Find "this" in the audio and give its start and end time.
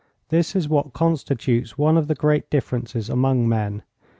0.29-0.55